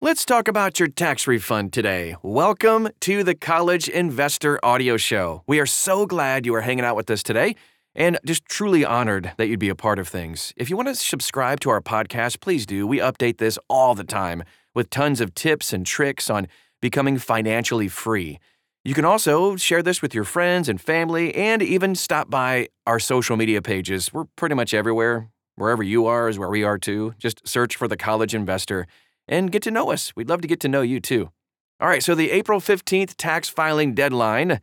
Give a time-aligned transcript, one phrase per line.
[0.00, 2.14] Let's talk about your tax refund today.
[2.22, 5.42] Welcome to the College Investor Audio Show.
[5.48, 7.56] We are so glad you are hanging out with us today
[7.96, 10.52] and just truly honored that you'd be a part of things.
[10.56, 12.86] If you want to subscribe to our podcast, please do.
[12.86, 16.46] We update this all the time with tons of tips and tricks on
[16.80, 18.38] becoming financially free.
[18.84, 23.00] You can also share this with your friends and family and even stop by our
[23.00, 24.12] social media pages.
[24.12, 25.28] We're pretty much everywhere.
[25.56, 27.14] Wherever you are is where we are too.
[27.18, 28.86] Just search for the College Investor
[29.28, 30.12] and get to know us.
[30.16, 31.30] We'd love to get to know you too.
[31.80, 34.60] All right, so the April 15th tax filing deadline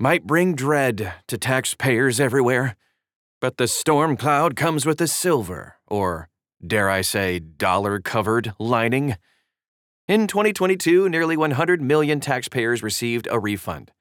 [0.00, 2.76] might bring dread to taxpayers everywhere,
[3.40, 6.28] but the storm cloud comes with a silver, or
[6.64, 9.16] dare I say, dollar covered lining.
[10.06, 13.92] In 2022, nearly 100 million taxpayers received a refund,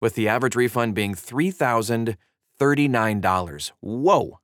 [0.00, 3.72] with the average refund being $3,039.
[3.80, 4.38] Whoa!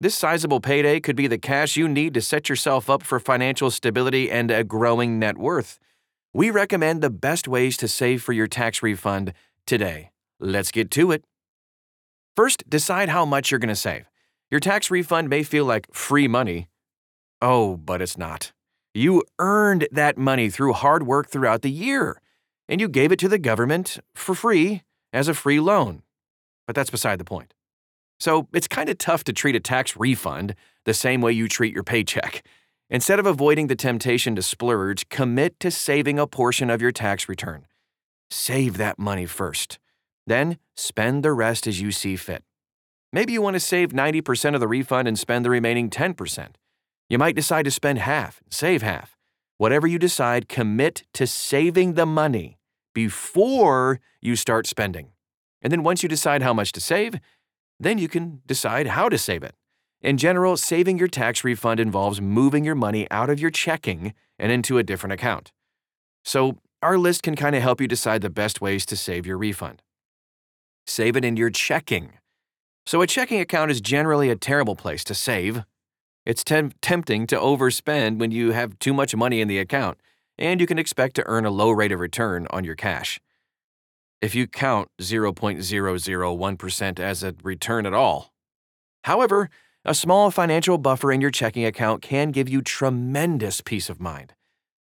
[0.00, 3.68] This sizable payday could be the cash you need to set yourself up for financial
[3.68, 5.80] stability and a growing net worth.
[6.32, 9.32] We recommend the best ways to save for your tax refund
[9.66, 10.12] today.
[10.38, 11.24] Let's get to it.
[12.36, 14.08] First, decide how much you're going to save.
[14.52, 16.68] Your tax refund may feel like free money.
[17.42, 18.52] Oh, but it's not.
[18.94, 22.22] You earned that money through hard work throughout the year,
[22.68, 26.02] and you gave it to the government for free as a free loan.
[26.68, 27.52] But that's beside the point.
[28.20, 31.74] So it's kind of tough to treat a tax refund the same way you treat
[31.74, 32.44] your paycheck.
[32.90, 37.28] Instead of avoiding the temptation to splurge, commit to saving a portion of your tax
[37.28, 37.66] return.
[38.30, 39.78] Save that money first.
[40.26, 42.42] Then spend the rest as you see fit.
[43.12, 46.48] Maybe you want to save 90% of the refund and spend the remaining 10%.
[47.08, 49.16] You might decide to spend half, save half.
[49.56, 52.58] Whatever you decide, commit to saving the money
[52.94, 55.12] before you start spending.
[55.62, 57.18] And then once you decide how much to save,
[57.80, 59.54] then you can decide how to save it.
[60.00, 64.52] In general, saving your tax refund involves moving your money out of your checking and
[64.52, 65.52] into a different account.
[66.24, 69.36] So, our list can kind of help you decide the best ways to save your
[69.36, 69.82] refund.
[70.86, 72.12] Save it in your checking.
[72.86, 75.64] So, a checking account is generally a terrible place to save.
[76.24, 79.98] It's tem- tempting to overspend when you have too much money in the account,
[80.38, 83.20] and you can expect to earn a low rate of return on your cash
[84.20, 88.32] if you count 0.001% as a return at all.
[89.04, 89.48] However,
[89.84, 94.34] a small financial buffer in your checking account can give you tremendous peace of mind.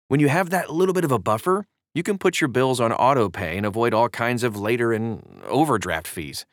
[0.08, 2.92] When you have that little bit of a buffer, you can put your bills on
[2.92, 6.46] auto pay and avoid all kinds of later and overdraft fees.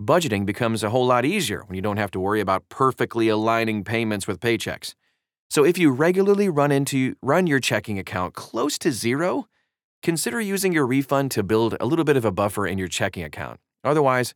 [0.00, 3.84] Budgeting becomes a whole lot easier when you don't have to worry about perfectly aligning
[3.84, 4.94] payments with paychecks.
[5.50, 9.46] So if you regularly run into run your checking account close to zero,
[10.02, 13.22] consider using your refund to build a little bit of a buffer in your checking
[13.22, 13.60] account.
[13.84, 14.34] Otherwise,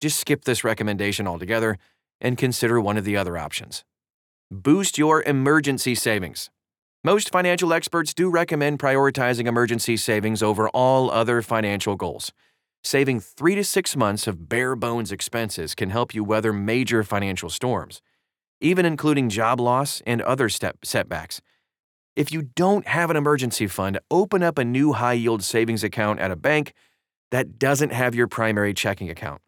[0.00, 1.78] just skip this recommendation altogether
[2.20, 3.84] and consider one of the other options.
[4.50, 6.50] Boost your emergency savings.
[7.04, 12.32] Most financial experts do recommend prioritizing emergency savings over all other financial goals.
[12.84, 17.48] Saving three to six months of bare bones expenses can help you weather major financial
[17.48, 18.02] storms,
[18.60, 21.40] even including job loss and other step setbacks.
[22.14, 26.20] If you don't have an emergency fund, open up a new high yield savings account
[26.20, 26.74] at a bank
[27.30, 29.40] that doesn't have your primary checking account.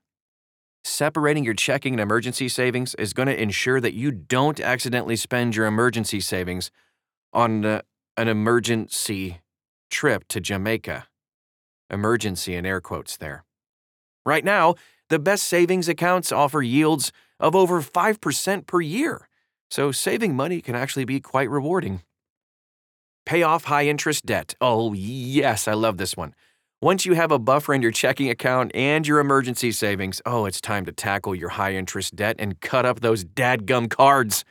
[0.82, 5.54] Separating your checking and emergency savings is going to ensure that you don't accidentally spend
[5.54, 6.70] your emergency savings
[7.34, 7.82] on uh,
[8.16, 9.40] an emergency
[9.90, 11.06] trip to Jamaica.
[11.90, 13.44] Emergency in air quotes there.
[14.24, 14.74] Right now,
[15.10, 19.28] the best savings accounts offer yields of over 5% per year,
[19.70, 22.00] so saving money can actually be quite rewarding.
[23.26, 24.54] Pay off high interest debt.
[24.60, 26.34] Oh, yes, I love this one.
[26.82, 30.60] Once you have a buffer in your checking account and your emergency savings, oh, it's
[30.60, 34.44] time to tackle your high interest debt and cut up those dadgum cards.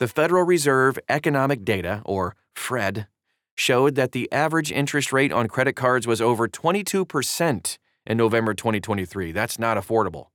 [0.00, 3.06] The Federal Reserve Economic Data, or FRED,
[3.54, 9.30] showed that the average interest rate on credit cards was over 22% in November 2023.
[9.30, 10.26] That's not affordable.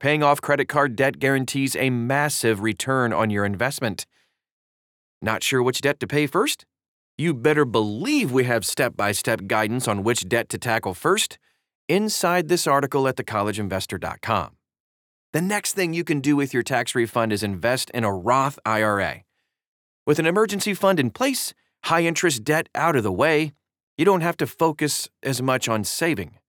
[0.00, 4.06] Paying off credit card debt guarantees a massive return on your investment.
[5.20, 6.64] Not sure which debt to pay first?
[7.22, 11.38] You better believe we have step by step guidance on which debt to tackle first
[11.88, 14.56] inside this article at thecollegeinvestor.com.
[15.32, 18.58] The next thing you can do with your tax refund is invest in a Roth
[18.66, 19.22] IRA.
[20.04, 21.54] With an emergency fund in place,
[21.84, 23.52] high interest debt out of the way,
[23.96, 26.40] you don't have to focus as much on saving.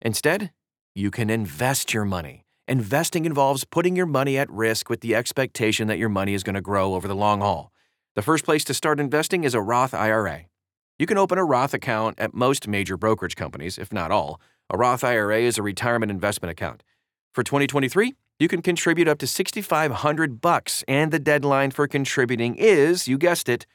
[0.00, 0.50] Instead,
[0.94, 2.46] you can invest your money.
[2.66, 6.54] Investing involves putting your money at risk with the expectation that your money is going
[6.54, 7.70] to grow over the long haul.
[8.16, 10.46] The first place to start investing is a Roth IRA.
[10.98, 14.40] You can open a Roth account at most major brokerage companies, if not all.
[14.70, 16.82] A Roth IRA is a retirement investment account.
[17.34, 23.06] For 2023, you can contribute up to 6500 bucks and the deadline for contributing is,
[23.06, 23.66] you guessed it,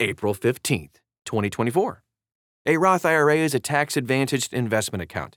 [0.00, 0.94] April 15th,
[1.26, 2.02] 2024.
[2.64, 5.36] A Roth IRA is a tax advantaged investment account.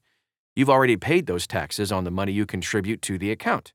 [0.55, 3.73] You've already paid those taxes on the money you contribute to the account.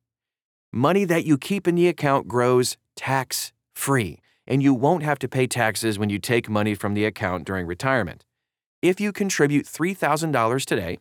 [0.73, 5.29] Money that you keep in the account grows tax free, and you won't have to
[5.29, 8.25] pay taxes when you take money from the account during retirement.
[8.81, 10.99] If you contribute $3,000 today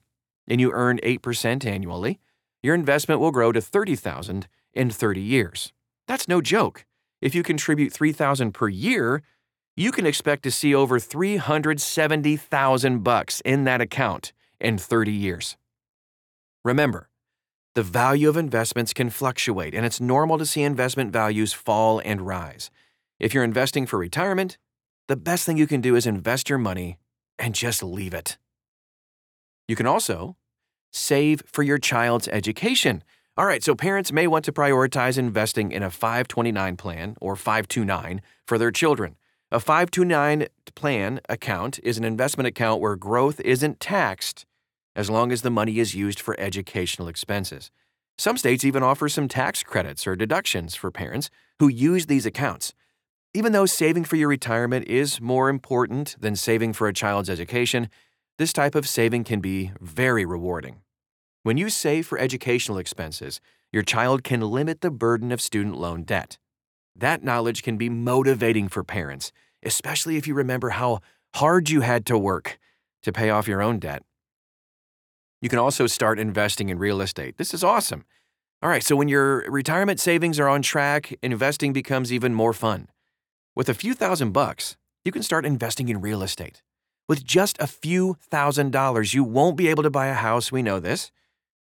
[0.48, 2.20] and you earn 8% annually,
[2.62, 5.72] your investment will grow to $30,000 in 30 years.
[6.08, 6.86] That's no joke.
[7.22, 9.24] If you contribute 3000 per year,
[9.76, 15.56] you can expect to see over 370,000 bucks in that account in 30 years.
[16.66, 17.10] Remember,
[17.76, 22.26] the value of investments can fluctuate, and it's normal to see investment values fall and
[22.26, 22.72] rise.
[23.20, 24.58] If you're investing for retirement,
[25.08, 26.98] the best thing you can do is invest your money
[27.40, 28.38] and just leave it.
[29.68, 30.36] You can also
[30.92, 33.04] save for your child's education.
[33.36, 38.22] All right, so parents may want to prioritize investing in a 529 plan or 529
[38.46, 39.16] for their children.
[39.52, 44.46] A 529 plan account is an investment account where growth isn't taxed
[44.96, 47.72] as long as the money is used for educational expenses.
[48.18, 51.30] Some states even offer some tax credits or deductions for parents
[51.60, 52.74] who use these accounts.
[53.38, 57.88] Even though saving for your retirement is more important than saving for a child's education,
[58.40, 60.78] this type of saving can be very rewarding.
[61.44, 63.40] When you save for educational expenses,
[63.72, 66.40] your child can limit the burden of student loan debt.
[66.96, 69.32] That knowledge can be motivating for parents,
[69.62, 71.02] especially if you remember how
[71.36, 72.58] hard you had to work
[73.04, 74.02] to pay off your own debt.
[75.44, 77.38] You can also start investing in real estate.
[77.38, 78.04] This is awesome.
[78.64, 82.88] All right, so when your retirement savings are on track, investing becomes even more fun.
[83.58, 86.62] With a few thousand bucks, you can start investing in real estate.
[87.10, 90.62] With just a few thousand dollars, you won't be able to buy a house, we
[90.62, 91.12] know this,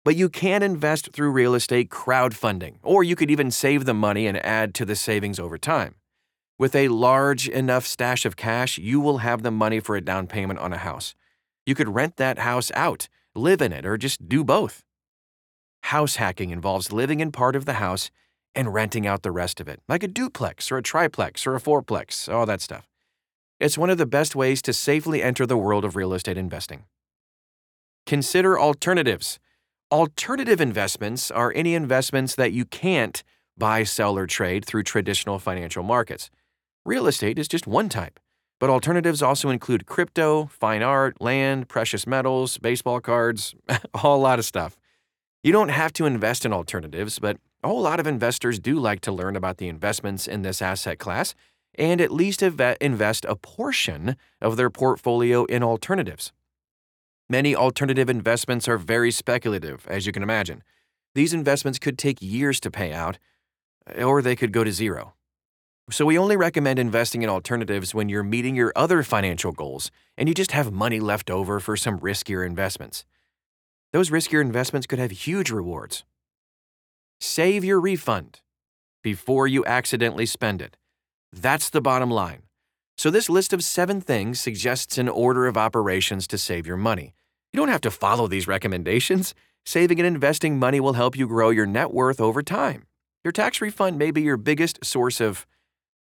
[0.05, 4.25] but you can invest through real estate crowdfunding, or you could even save the money
[4.25, 5.95] and add to the savings over time.
[6.57, 10.27] With a large enough stash of cash, you will have the money for a down
[10.27, 11.13] payment on a house.
[11.65, 14.81] You could rent that house out live in it, or just do both.
[15.83, 18.09] House hacking involves living in part of the house
[18.55, 21.61] and renting out the rest of it, like a duplex or a triplex or a
[21.61, 22.87] fourplex, all that stuff.
[23.59, 26.85] It's one of the best ways to safely enter the world of real estate investing.
[28.05, 29.39] Consider alternatives.
[29.91, 33.23] Alternative investments are any investments that you can't
[33.57, 36.31] buy, sell, or trade through traditional financial markets.
[36.85, 38.19] Real estate is just one type.
[38.59, 44.39] But alternatives also include crypto, fine art, land, precious metals, baseball cards, a whole lot
[44.39, 44.77] of stuff.
[45.43, 49.01] You don't have to invest in alternatives, but a whole lot of investors do like
[49.01, 51.35] to learn about the investments in this asset class
[51.75, 56.33] and at least invest a portion of their portfolio in alternatives.
[57.29, 60.63] Many alternative investments are very speculative, as you can imagine.
[61.15, 63.19] These investments could take years to pay out,
[63.87, 65.13] eh, or they could go to zero.
[65.89, 70.29] So, we only recommend investing in alternatives when you're meeting your other financial goals and
[70.29, 73.05] you just have money left over for some riskier investments.
[73.91, 76.03] Those riskier investments could have huge rewards.
[77.23, 78.41] Save your refund
[79.03, 80.75] before you accidentally spend it.
[81.31, 82.41] That's the bottom line.
[82.97, 87.13] So, this list of seven things suggests an order of operations to save your money.
[87.53, 89.35] You don't have to follow these recommendations.
[89.67, 92.87] Saving and investing money will help you grow your net worth over time.
[93.23, 95.45] Your tax refund may be your biggest source of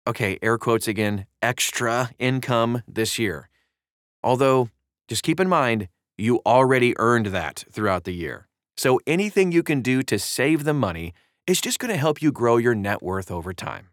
[0.06, 3.48] okay, air quotes again, extra income this year.
[4.22, 4.70] Although,
[5.08, 8.46] just keep in mind, you already earned that throughout the year.
[8.82, 11.14] So anything you can do to save the money
[11.46, 13.90] is just going to help you grow your net worth over time.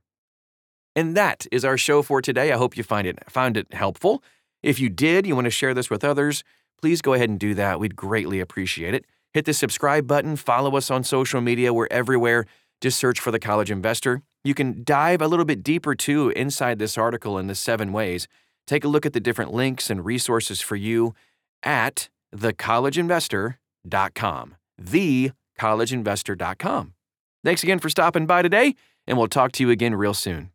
[0.96, 2.52] And that is our show for today.
[2.52, 4.24] I hope you find it found it helpful.
[4.64, 6.44] If you did, you want to share this with others,
[6.82, 7.80] please go ahead and do that.
[7.80, 9.06] We'd greatly appreciate it.
[9.32, 11.72] Hit the subscribe button, follow us on social media.
[11.72, 12.48] We're everywhere.
[12.82, 14.24] Just search for the College Investor.
[14.44, 18.28] You can dive a little bit deeper too inside this article in the seven ways.
[18.66, 21.14] Take a look at the different links and resources for you
[21.62, 24.56] at thecollegeinvestor.com.
[24.80, 26.94] Thecollegeinvestor.com.
[27.44, 28.76] Thanks again for stopping by today,
[29.08, 30.52] and we'll talk to you again real soon.